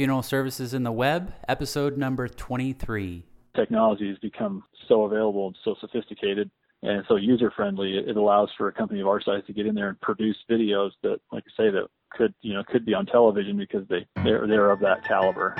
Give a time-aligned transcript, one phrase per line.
[0.00, 3.22] Funeral Services in the Web, episode number 23.
[3.54, 6.50] Technology has become so available and so sophisticated
[6.82, 7.98] and so user friendly.
[7.98, 10.92] It allows for a company of our size to get in there and produce videos
[11.02, 14.46] that, like I say, that could you know could be on television because they they're
[14.46, 15.54] they're of that caliber.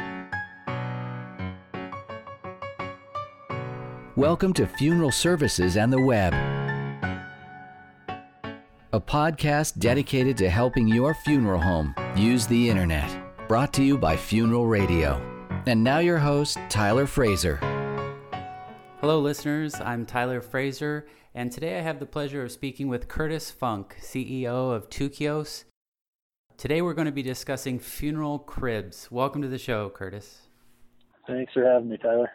[4.16, 6.32] Welcome to Funeral Services and the Web,
[8.94, 13.19] a podcast dedicated to helping your funeral home use the internet.
[13.50, 15.20] Brought to you by Funeral Radio.
[15.66, 17.56] And now your host, Tyler Fraser.
[19.00, 19.74] Hello, listeners.
[19.74, 24.72] I'm Tyler Fraser, and today I have the pleasure of speaking with Curtis Funk, CEO
[24.72, 25.64] of Tukios.
[26.58, 29.08] Today we're going to be discussing funeral cribs.
[29.10, 30.42] Welcome to the show, Curtis.
[31.26, 32.30] Thanks for having me, Tyler.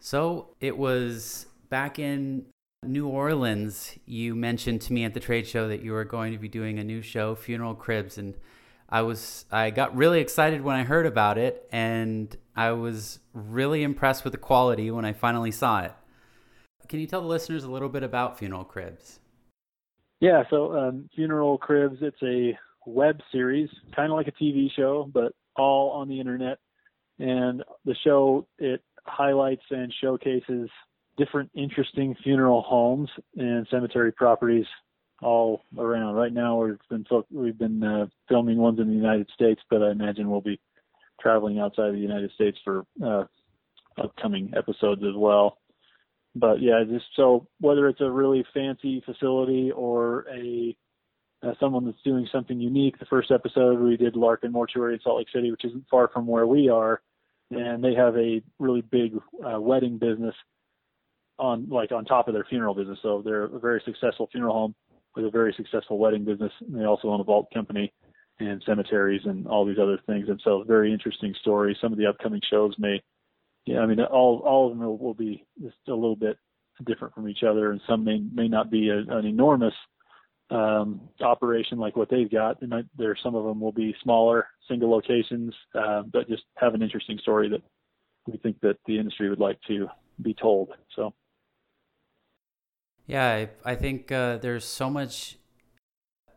[0.00, 2.46] So it was back in
[2.82, 3.96] New Orleans.
[4.04, 6.80] You mentioned to me at the trade show that you were going to be doing
[6.80, 8.34] a new show, Funeral Cribs, and
[8.90, 13.82] I was I got really excited when I heard about it, and I was really
[13.82, 15.92] impressed with the quality when I finally saw it.
[16.88, 19.20] Can you tell the listeners a little bit about Funeral Cribs?
[20.18, 25.08] Yeah, so um, Funeral Cribs, it's a web series, kind of like a TV show,
[25.12, 26.58] but all on the internet.
[27.20, 30.68] And the show it highlights and showcases
[31.16, 34.66] different interesting funeral homes and cemetery properties
[35.22, 36.14] all around.
[36.14, 39.90] Right now, we've been we've been uh, filming ones in the United States, but I
[39.90, 40.60] imagine we'll be
[41.20, 43.24] traveling outside of the United States for uh,
[44.02, 45.58] upcoming episodes as well.
[46.34, 50.76] But yeah, just so whether it's a really fancy facility or a
[51.42, 52.98] uh, someone that's doing something unique.
[52.98, 56.26] The first episode we did Larkin Mortuary in Salt Lake City, which isn't far from
[56.26, 57.00] where we are,
[57.50, 60.34] and they have a really big uh, wedding business
[61.38, 62.98] on like on top of their funeral business.
[63.02, 64.74] So they're a very successful funeral home
[65.14, 66.52] with a very successful wedding business.
[66.60, 67.92] And they also own a vault company
[68.38, 70.28] and cemeteries and all these other things.
[70.28, 71.76] And so very interesting story.
[71.80, 73.02] Some of the upcoming shows may,
[73.66, 76.36] yeah, I mean, all all of them will, will be just a little bit
[76.86, 79.74] different from each other, and some may may not be a, an enormous
[80.50, 82.60] um, operation like what they've got.
[82.66, 86.82] might, there, some of them will be smaller, single locations, uh, but just have an
[86.82, 87.62] interesting story that
[88.26, 89.88] we think that the industry would like to
[90.22, 90.70] be told.
[90.96, 91.14] So,
[93.10, 93.26] yeah,
[93.64, 95.36] I, I think uh, there's so much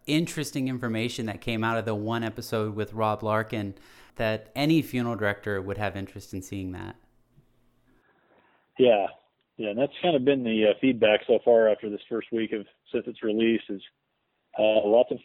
[0.07, 3.75] interesting information that came out of the one episode with Rob Larkin
[4.15, 6.95] that any funeral director would have interest in seeing that.
[8.79, 9.05] Yeah,
[9.57, 12.53] yeah, and that's kind of been the uh, feedback so far after this first week
[12.53, 13.81] of since its release is
[14.57, 15.19] uh, lots of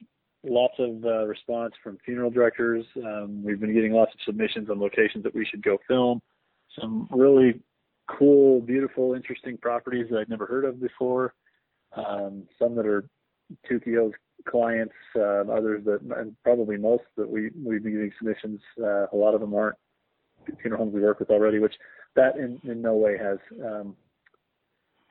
[0.45, 2.85] lots of uh, response from funeral directors.
[2.99, 6.21] Um, we've been getting lots of submissions on locations that we should go film.
[6.79, 7.63] Some really
[8.09, 11.35] cool, beautiful, interesting properties that I'd never heard of before.
[11.95, 13.09] Um, some that are
[13.71, 14.15] Tukio's
[14.49, 18.61] clients, uh, others that, and probably most that we we've been getting submissions.
[18.81, 19.77] Uh, a lot of them aren't
[20.63, 21.75] funeral homes we work with already, which
[22.17, 23.97] that in, in no way has um,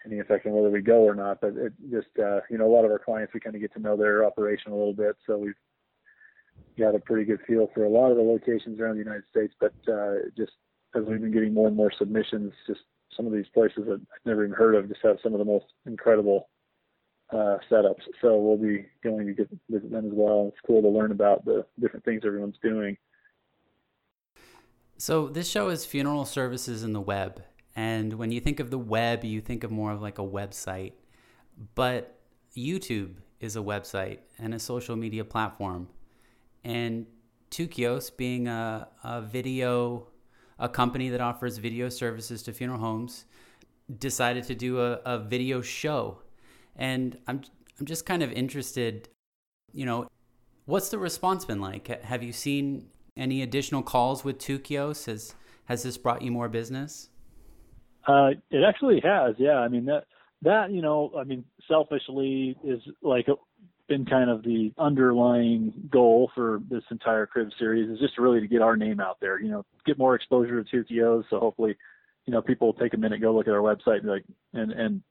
[0.05, 1.41] any effect on whether we go or not.
[1.41, 3.73] But it just, uh, you know, a lot of our clients, we kind of get
[3.73, 5.15] to know their operation a little bit.
[5.25, 5.53] So we've
[6.77, 9.53] got a pretty good feel for a lot of the locations around the United States.
[9.59, 10.53] But uh, just
[10.97, 12.81] as we've been getting more and more submissions, just
[13.15, 15.45] some of these places that I've never even heard of just have some of the
[15.45, 16.49] most incredible
[17.31, 18.01] uh, setups.
[18.21, 20.49] So we'll be going to get visit them as well.
[20.49, 22.97] It's cool to learn about the different things everyone's doing.
[24.97, 27.43] So this show is funeral services in the web,
[27.75, 30.93] and when you think of the web, you think of more of like a website.
[31.75, 32.19] But
[32.55, 35.89] YouTube is a website and a social media platform.
[36.63, 37.05] And
[37.51, 40.07] Tukios, being a, a video,
[40.59, 43.25] a company that offers video services to funeral homes,
[43.99, 46.19] decided to do a, a video show.
[46.75, 47.41] And I'm,
[47.79, 49.09] I'm just kind of interested,
[49.73, 50.07] you know,
[50.65, 51.87] what's the response been like?
[52.03, 55.05] Have you seen any additional calls with Tukios?
[55.05, 55.35] Has,
[55.65, 57.09] has this brought you more business?
[58.07, 59.57] Uh, it actually has, yeah.
[59.57, 60.05] I mean that
[60.43, 63.27] that you know, I mean, selfishly is like
[63.87, 68.47] been kind of the underlying goal for this entire crib series is just really to
[68.47, 69.39] get our name out there.
[69.39, 71.23] You know, get more exposure to Tukios.
[71.29, 71.75] So hopefully,
[72.25, 74.71] you know, people will take a minute, go look at our website, and like and
[74.71, 75.01] and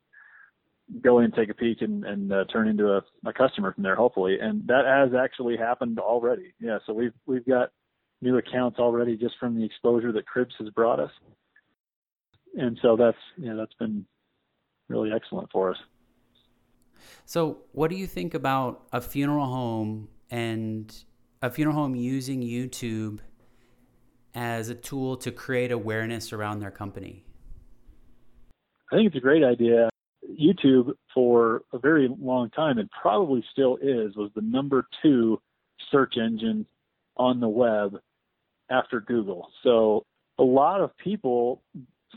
[1.02, 3.96] go in, take a peek, and and uh, turn into a, a customer from there.
[3.96, 6.54] Hopefully, and that has actually happened already.
[6.60, 7.70] Yeah, so we've we've got
[8.22, 11.10] new accounts already just from the exposure that Cribs has brought us
[12.56, 14.06] and so that's you know that's been
[14.88, 15.76] really excellent for us.
[17.25, 20.94] So, what do you think about a funeral home and
[21.43, 23.20] a funeral home using YouTube
[24.34, 27.25] as a tool to create awareness around their company?
[28.93, 29.88] I think it's a great idea.
[30.28, 35.40] YouTube, for a very long time, and probably still is, was the number two
[35.90, 36.66] search engine
[37.16, 37.96] on the web
[38.70, 39.49] after Google.
[39.62, 40.04] So
[40.38, 41.62] a lot of people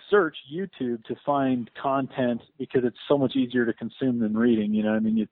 [0.09, 4.73] search YouTube to find content because it's so much easier to consume than reading.
[4.73, 5.27] You know, I mean, you,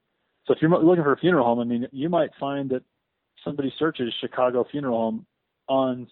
[0.46, 2.84] so if you're looking for a funeral home, I mean, you might find that
[3.44, 5.26] somebody searches Chicago funeral home
[5.68, 6.08] on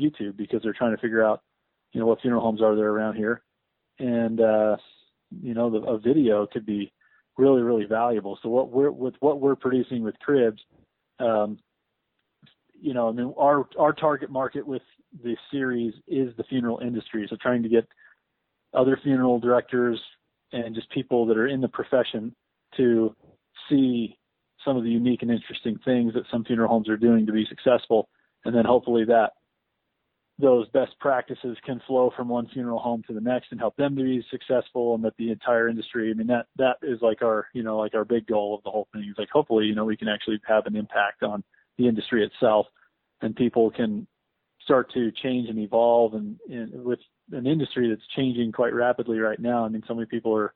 [0.00, 1.42] YouTube because they're trying to figure out,
[1.92, 3.42] you know, what funeral homes are there around here,
[3.98, 4.76] and uh,
[5.42, 6.92] you know, the, a video could be
[7.36, 8.38] really, really valuable.
[8.42, 10.60] So what we're with what we're producing with Cribs,
[11.18, 11.58] um,
[12.78, 14.82] you know, I mean, our our target market with
[15.22, 17.26] the series is the funeral industry.
[17.28, 17.86] So trying to get
[18.74, 20.00] other funeral directors
[20.52, 22.34] and just people that are in the profession
[22.76, 23.14] to
[23.68, 24.18] see
[24.64, 27.46] some of the unique and interesting things that some funeral homes are doing to be
[27.48, 28.08] successful,
[28.44, 29.32] and then hopefully that
[30.38, 33.96] those best practices can flow from one funeral home to the next and help them
[33.96, 37.48] to be successful and that the entire industry i mean that that is like our
[37.54, 39.84] you know like our big goal of the whole thing is like hopefully you know
[39.84, 41.42] we can actually have an impact on
[41.76, 42.66] the industry itself
[43.20, 44.06] and people can
[44.68, 46.98] start to change and evolve and, and with
[47.32, 50.52] an industry that's changing quite rapidly right now i mean so many people are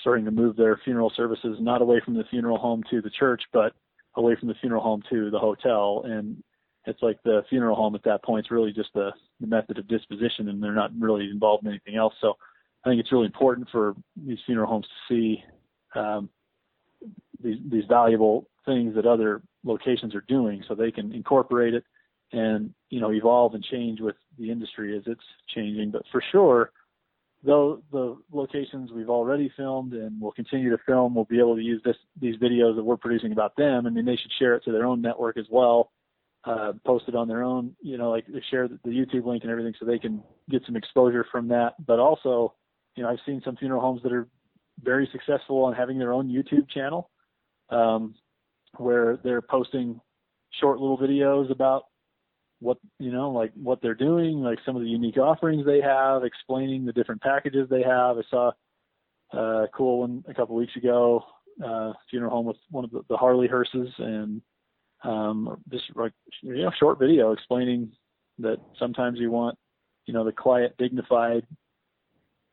[0.00, 3.42] starting to move their funeral services not away from the funeral home to the church
[3.52, 3.74] but
[4.16, 6.42] away from the funeral home to the hotel and
[6.86, 9.10] it's like the funeral home at that point is really just the,
[9.40, 12.14] the method of disposition and they're not really involved in anything else.
[12.20, 12.34] So
[12.84, 15.42] I think it's really important for these funeral homes to see
[15.94, 16.28] um,
[17.42, 21.84] these, these valuable things that other locations are doing so they can incorporate it
[22.34, 25.90] and, you know, evolve and change with the industry as it's changing.
[25.90, 26.70] But for sure,
[27.42, 31.62] though the locations we've already filmed and will continue to film we'll be able to
[31.62, 33.86] use this these videos that we're producing about them.
[33.86, 35.90] I mean, they should share it to their own network as well
[36.46, 39.74] uh, post it on their own, you know, like share the, YouTube link and everything
[39.78, 41.74] so they can get some exposure from that.
[41.84, 42.54] But also,
[42.96, 44.28] you know, I've seen some funeral homes that are
[44.82, 47.10] very successful on having their own YouTube channel,
[47.70, 48.14] um,
[48.76, 50.00] where they're posting
[50.60, 51.84] short little videos about
[52.64, 56.24] what you know, like what they're doing, like some of the unique offerings they have,
[56.24, 58.16] explaining the different packages they have.
[58.16, 58.52] I saw
[59.34, 61.24] uh, a cool one a couple weeks ago,
[61.64, 64.40] uh, funeral home with one of the, the Harley hearses and
[65.04, 66.12] um, just like
[66.42, 67.92] you know, short video explaining
[68.38, 69.58] that sometimes you want,
[70.06, 71.46] you know, the quiet, dignified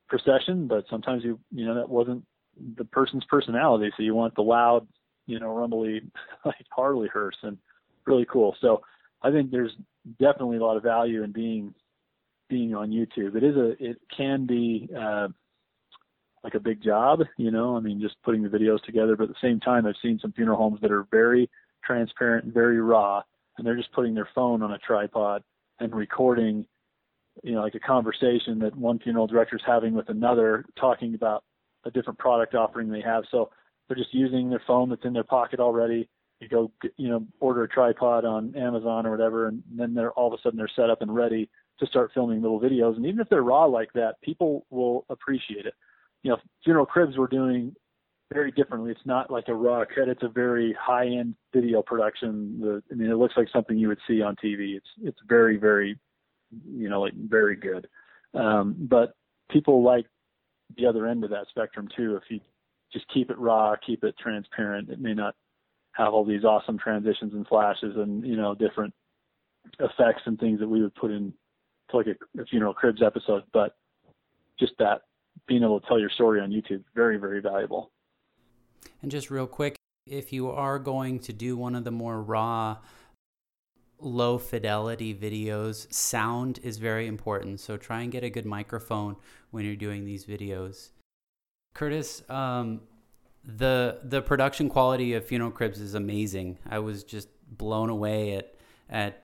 [0.10, 2.24] procession, but sometimes you, you know, that wasn't
[2.78, 3.92] the person's personality.
[3.96, 4.86] So you want the loud,
[5.26, 6.02] you know, rumbly,
[6.46, 7.58] like Harley hearse, and
[8.06, 8.56] really cool.
[8.60, 8.82] So
[9.22, 9.72] I think there's
[10.20, 11.74] definitely a lot of value in being
[12.50, 13.36] being on YouTube.
[13.36, 15.30] It is a, it can be uh,
[16.44, 17.78] like a big job, you know.
[17.78, 19.16] I mean, just putting the videos together.
[19.16, 21.50] But at the same time, I've seen some funeral homes that are very
[21.84, 23.22] transparent and very raw,
[23.58, 25.44] and they're just putting their phone on a tripod
[25.80, 26.66] and recording,
[27.44, 31.44] you know, like a conversation that one funeral director is having with another, talking about
[31.86, 33.24] a different product offering they have.
[33.32, 33.50] So
[33.88, 36.08] they're just using their phone that's in their pocket already.
[36.42, 40.34] You go, you know, order a tripod on Amazon or whatever, and then they're all
[40.34, 41.50] of a sudden they're set up and ready
[41.80, 42.96] to start filming little videos.
[42.96, 45.76] And even if they're raw like that, people will appreciate it.
[46.24, 47.76] You know, funeral cribs were doing
[48.34, 48.92] very differently.
[48.92, 50.08] It's not like a raw cut.
[50.08, 52.60] It's a very high end video production.
[52.60, 54.76] The, I mean, it looks like something you would see on TV.
[54.76, 55.98] It's it's very very,
[56.66, 57.88] you know, like very good.
[58.34, 59.14] Um, but
[59.52, 60.06] people like
[60.78, 62.16] the other end of that spectrum too.
[62.16, 62.40] If you
[62.94, 65.36] just keep it raw, keep it transparent, it may not
[65.94, 68.94] have all these awesome transitions and flashes and you know different
[69.80, 71.34] effects and things that we would put in
[71.90, 73.44] to like a, a funeral cribs episode.
[73.54, 73.76] But
[74.60, 75.02] just that
[75.48, 77.92] being able to tell your story on YouTube, very very valuable.
[79.02, 79.76] And just real quick,
[80.08, 82.78] if you are going to do one of the more raw,
[84.00, 87.60] low fidelity videos, sound is very important.
[87.60, 89.18] So try and get a good microphone
[89.52, 90.90] when you're doing these videos.
[91.74, 92.82] Curtis, um,
[93.44, 96.60] the the production quality of Funeral Cribs is amazing.
[96.70, 98.56] I was just blown away at
[98.90, 99.24] at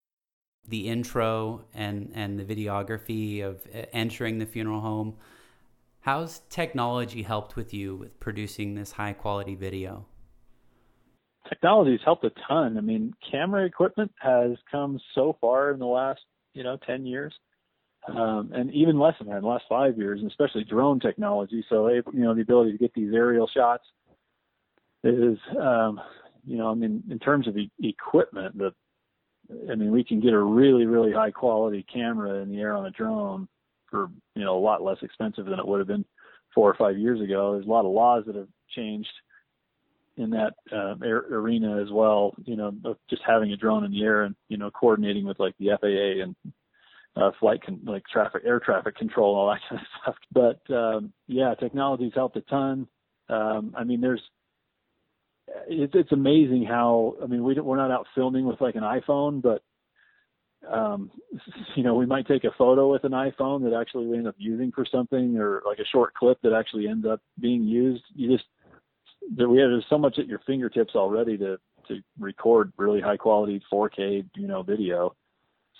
[0.67, 3.61] the intro and and the videography of
[3.93, 5.15] entering the funeral home.
[6.01, 10.05] How's technology helped with you with producing this high quality video?
[11.49, 12.77] Technology has helped a ton.
[12.77, 16.21] I mean, camera equipment has come so far in the last,
[16.53, 17.33] you know, 10 years.
[18.07, 21.65] Um, and even less than that in the last five years, and especially drone technology.
[21.69, 23.83] So, you know, the ability to get these aerial shots
[25.07, 25.99] is, um,
[26.45, 28.73] you know, I mean, in terms of e- equipment, the,
[29.71, 32.85] I mean, we can get a really, really high quality camera in the air on
[32.85, 33.47] a drone
[33.89, 36.05] for you know a lot less expensive than it would have been
[36.53, 37.53] four or five years ago.
[37.53, 39.09] There's a lot of laws that have changed
[40.17, 42.33] in that uh, arena as well.
[42.45, 42.73] You know,
[43.09, 46.23] just having a drone in the air and you know coordinating with like the FAA
[46.23, 46.35] and
[47.15, 50.15] uh, flight con- like traffic, air traffic control, all that kind of stuff.
[50.31, 52.87] But um, yeah, technology's helped a ton.
[53.29, 54.21] Um, I mean, there's
[55.67, 59.41] it's, it's amazing how I mean we we're not out filming with like an iPhone,
[59.41, 59.61] but
[60.69, 61.11] um,
[61.75, 64.35] you know, we might take a photo with an iPhone that actually we end up
[64.37, 68.03] using for something, or like a short clip that actually ends up being used.
[68.15, 68.45] You just
[69.35, 73.17] there we have there's so much at your fingertips already to to record really high
[73.17, 75.15] quality 4K you know video.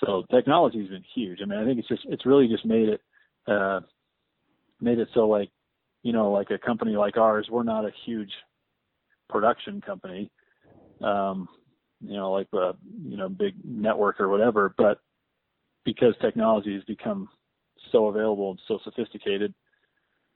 [0.03, 1.39] So technology's been huge.
[1.41, 3.01] I mean, I think it's just it's really just made it
[3.47, 3.81] uh,
[4.79, 5.49] made it so like
[6.03, 8.31] you know like a company like ours, we're not a huge
[9.29, 10.31] production company.
[11.01, 11.47] Um,
[12.01, 14.73] you know, like a you know big network or whatever.
[14.77, 14.99] But
[15.85, 17.29] because technology has become
[17.91, 19.53] so available and so sophisticated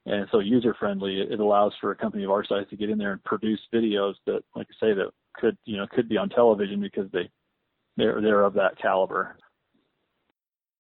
[0.05, 2.98] and so user friendly, it allows for a company of our size to get in
[2.98, 6.29] there and produce videos that, like I say, that could you know could be on
[6.29, 7.29] television because they
[7.98, 9.38] they're they're of that caliber.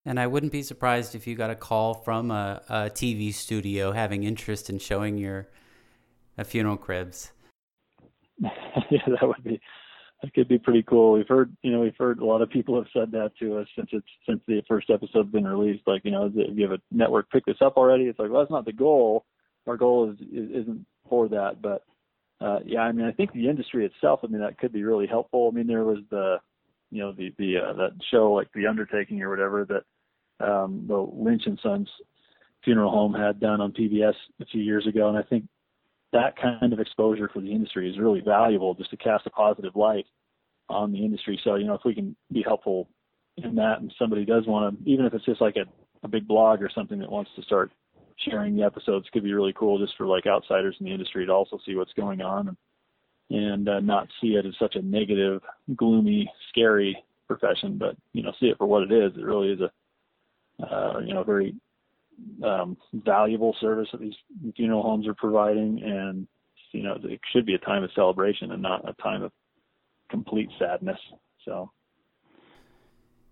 [0.03, 3.91] And I wouldn't be surprised if you got a call from a, a TV studio
[3.91, 5.47] having interest in showing your
[6.43, 7.31] funeral cribs.
[8.89, 9.59] yeah, that would be
[10.21, 11.13] that could be pretty cool.
[11.13, 13.67] We've heard, you know, we've heard a lot of people have said that to us
[13.75, 15.87] since it's since the first episode's been released.
[15.87, 18.41] Like, you know, if you have a network pick this up already, it's like, well,
[18.41, 19.25] that's not the goal.
[19.67, 21.83] Our goal is, is isn't for that, but
[22.39, 25.07] uh, yeah, I mean, I think the industry itself, I mean, that could be really
[25.07, 25.49] helpful.
[25.51, 26.37] I mean, there was the,
[26.89, 30.97] you know, the the uh, that show like The Undertaking or whatever that um, the
[30.97, 31.89] Lynch and Sons
[32.63, 35.45] funeral home had done on PBS a few years ago, and I think
[36.13, 39.75] that kind of exposure for the industry is really valuable just to cast a positive
[39.75, 40.05] light
[40.69, 41.39] on the industry.
[41.43, 42.89] So, you know, if we can be helpful
[43.37, 45.65] in that and somebody does want to, even if it's just like a,
[46.03, 47.71] a big blog or something that wants to start
[48.17, 51.31] sharing the episodes could be really cool just for like outsiders in the industry to
[51.31, 52.57] also see what's going on and,
[53.29, 55.41] and uh, not see it as such a negative,
[55.75, 56.95] gloomy, scary
[57.27, 59.13] profession, but, you know, see it for what it is.
[59.17, 59.71] It really is a,
[60.63, 61.55] uh, you know, very
[62.43, 64.15] um, valuable service that these
[64.55, 66.27] funeral homes are providing, and
[66.71, 69.31] you know it should be a time of celebration and not a time of
[70.09, 70.99] complete sadness.
[71.45, 71.71] So.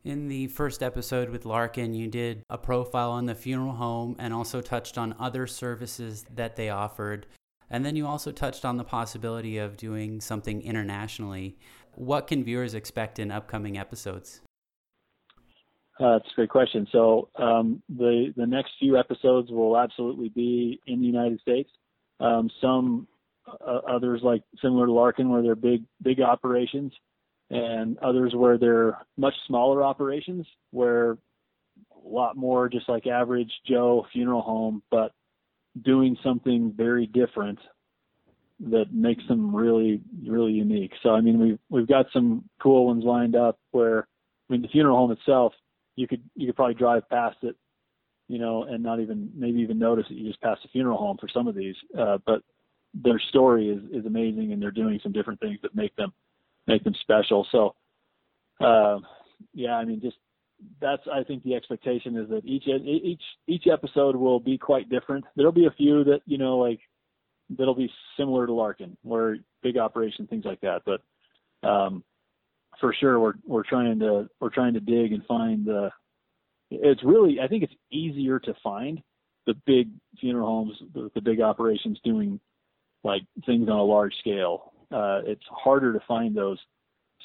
[0.05, 4.33] In the first episode with Larkin, you did a profile on the funeral home and
[4.33, 7.27] also touched on other services that they offered.
[7.69, 11.57] And then you also touched on the possibility of doing something internationally.
[11.95, 14.41] What can viewers expect in upcoming episodes?
[15.99, 16.87] Uh, that's a great question.
[16.91, 21.69] So um, the the next few episodes will absolutely be in the United States.
[22.21, 23.07] Um, some
[23.47, 26.93] uh, others like similar to Larkin, where they're big big operations,
[27.49, 31.17] and others where they're much smaller operations, where
[32.05, 35.11] a lot more just like average Joe funeral home, but
[35.83, 37.59] doing something very different
[38.61, 40.93] that makes them really really unique.
[41.03, 44.07] So I mean we've we've got some cool ones lined up where
[44.49, 45.53] I mean the funeral home itself
[45.99, 47.55] you could you could probably drive past it,
[48.29, 51.17] you know, and not even maybe even notice that you just passed a funeral home
[51.19, 51.75] for some of these.
[51.97, 52.41] Uh, but
[52.93, 56.13] their story is is amazing, and they're doing some different things that make them
[56.67, 57.45] make them special.
[57.51, 57.75] So,
[58.61, 58.99] uh,
[59.53, 60.17] yeah, I mean, just
[60.81, 65.25] that's I think the expectation is that each each each episode will be quite different.
[65.35, 66.79] There'll be a few that you know like
[67.49, 70.83] that'll be similar to Larkin, where big operation things like that.
[70.85, 71.01] But
[71.67, 72.05] um,
[72.79, 75.89] for sure we're we're trying to we're trying to dig and find the
[76.71, 79.01] it's really I think it's easier to find
[79.45, 82.39] the big funeral homes the, the big operations doing
[83.03, 84.73] like things on a large scale.
[84.91, 86.59] Uh, it's harder to find those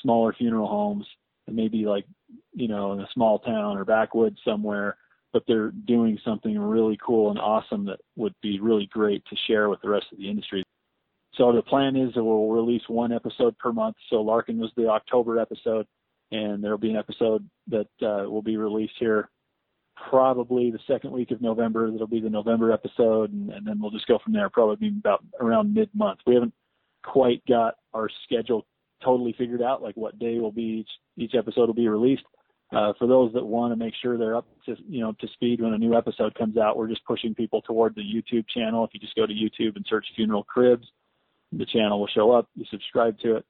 [0.03, 1.07] smaller funeral homes
[1.47, 2.05] and maybe like
[2.53, 4.97] you know in a small town or backwoods somewhere
[5.35, 9.69] but they're doing something really cool and awesome that would be really great to share
[9.69, 10.63] with the rest of the industry.
[11.37, 13.97] So the plan is that we'll release one episode per month.
[14.11, 15.87] So Larkin was the October episode,
[16.31, 19.31] and there'll be an episode that uh, will be released here
[20.11, 21.91] probably the second week of November.
[21.91, 24.49] That'll be the November episode, and, and then we'll just go from there.
[24.49, 26.21] Probably about around mid month.
[26.27, 26.55] We haven't
[27.03, 28.67] quite got our schedule
[29.05, 32.25] totally figured out, like what day will be each each episode will be released.
[32.75, 35.61] Uh, for those that want to make sure they're up to you know to speed
[35.61, 38.85] when a new episode comes out, we're just pushing people toward the YouTube channel.
[38.85, 40.87] If you just go to YouTube and search Funeral Cribs,
[41.57, 42.49] the channel will show up.
[42.55, 43.45] You subscribe to it,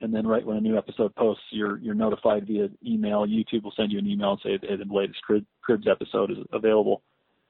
[0.00, 3.26] and then right when a new episode posts, you're you're notified via email.
[3.26, 5.20] YouTube will send you an email and say hey, the latest
[5.62, 7.02] Cribs episode is available.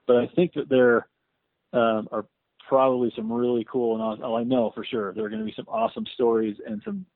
[0.07, 1.09] But I think that there
[1.73, 2.27] um, are
[2.69, 5.47] probably some really cool and awesome, oh, I know for sure there are going to
[5.47, 7.07] be some awesome stories and some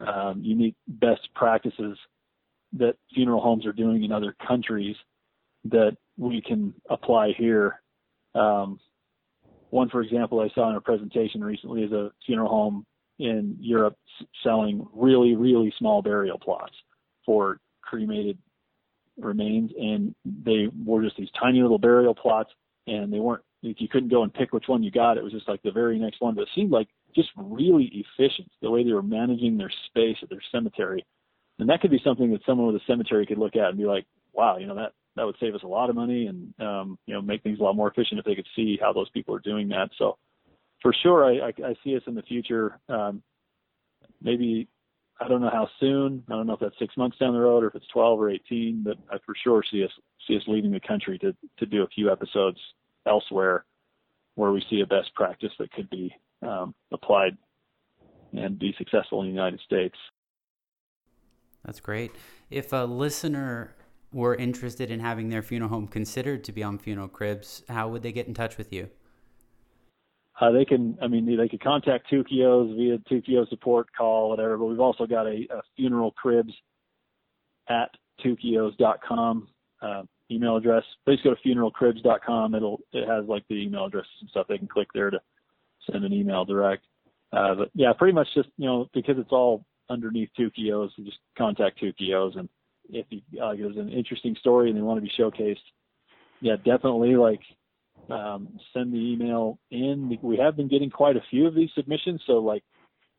[0.00, 1.98] um, unique best practices
[2.74, 4.96] that funeral homes are doing in other countries
[5.64, 7.80] that we can apply here.
[8.34, 8.78] Um,
[9.70, 12.86] one, for example, I saw in a presentation recently is a funeral home
[13.18, 13.96] in Europe
[14.42, 16.74] selling really, really small burial plots
[17.26, 18.38] for cremated
[19.18, 22.50] remains, and they were just these tiny little burial plots,
[22.86, 23.42] and they weren't.
[23.60, 25.18] If you couldn't go and pick which one you got.
[25.18, 28.48] It was just like the very next one, but it seemed like just really efficient
[28.62, 31.04] the way they were managing their space at their cemetery.
[31.58, 33.84] and that could be something that someone with a cemetery could look at and be
[33.84, 36.98] like, wow, you know that that would save us a lot of money and um,
[37.06, 39.34] you know make things a lot more efficient if they could see how those people
[39.34, 39.90] are doing that.
[39.98, 40.16] So
[40.80, 42.78] for sure, I, I, I see us in the future.
[42.88, 43.22] Um,
[44.22, 44.68] maybe
[45.20, 46.22] I don't know how soon.
[46.28, 48.30] I don't know if that's six months down the road or if it's 12 or
[48.30, 49.90] 18, but I for sure see us
[50.26, 52.58] see us leaving the country to to do a few episodes
[53.06, 53.64] elsewhere
[54.36, 57.36] where we see a best practice that could be um, applied
[58.32, 59.96] and be successful in the United States.
[61.64, 62.12] That's great.
[62.50, 63.74] If a listener
[64.12, 68.02] were interested in having their funeral home considered to be on Funeral Cribs, how would
[68.02, 68.88] they get in touch with you?
[70.40, 74.56] Uh, they can, I mean, they could contact Tukios via Tukio support call, whatever.
[74.56, 76.52] But we've also got a, a funeral cribs
[77.68, 77.90] at
[78.24, 79.48] tukios.com
[79.82, 80.84] uh, email address.
[81.04, 82.54] Please go to funeralcribs.com.
[82.54, 84.46] It'll it has like the email addresses and stuff.
[84.48, 85.20] They can click there to
[85.90, 86.84] send an email direct.
[87.32, 91.80] Uh, but yeah, pretty much just you know because it's all underneath Tukios, just contact
[91.82, 92.48] Tukios, and
[92.88, 95.56] if you, uh, there's an interesting story and they want to be showcased,
[96.40, 97.40] yeah, definitely like
[98.10, 100.18] um, send the email in.
[100.22, 102.62] We have been getting quite a few of these submissions, so like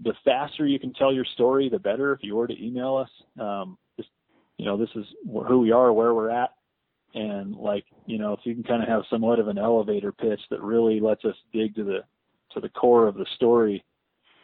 [0.01, 2.13] the faster you can tell your story, the better.
[2.13, 3.09] If you were to email us,
[3.39, 4.09] um, just
[4.57, 6.51] you know, this is who we are, where we're at,
[7.13, 10.41] and like you know, if you can kind of have somewhat of an elevator pitch
[10.49, 11.99] that really lets us dig to the
[12.53, 13.83] to the core of the story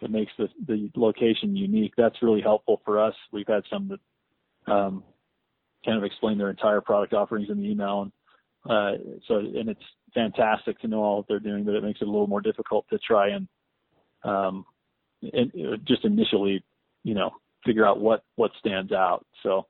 [0.01, 1.93] that makes the the location unique.
[1.97, 3.15] That's really helpful for us.
[3.31, 5.03] We've had some that um,
[5.85, 8.11] kind of explain their entire product offerings in the email, and
[8.69, 12.07] uh, so and it's fantastic to know all that they're doing, but it makes it
[12.07, 13.47] a little more difficult to try and,
[14.23, 14.65] um,
[15.21, 15.51] and
[15.85, 16.63] just initially,
[17.03, 17.31] you know,
[17.65, 19.25] figure out what what stands out.
[19.43, 19.67] So,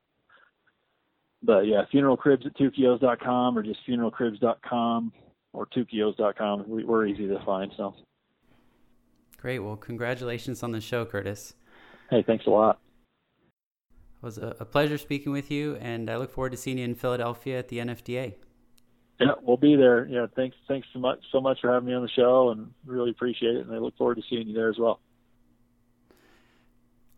[1.42, 5.12] but yeah, funeral cribs at tukios.com or just funeralcribs.com
[5.52, 6.64] or tukios.com.
[6.66, 7.72] We're easy to find.
[7.76, 7.94] So.
[9.38, 9.58] Great.
[9.58, 11.54] Well, congratulations on the show, Curtis.
[12.10, 12.80] Hey, thanks a lot.
[14.26, 16.96] It was a, pleasure speaking with you, and I look forward to seeing you in
[16.96, 18.34] Philadelphia at the NFDA.
[19.20, 20.04] Yeah, we'll be there.
[20.08, 23.10] Yeah, thanks thanks so much so much for having me on the show and really
[23.10, 25.00] appreciate it and I look forward to seeing you there as well.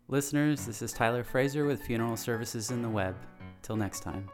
[0.07, 3.15] Listeners, this is Tyler Fraser with Funeral Services in the Web.
[3.63, 4.29] Till next time.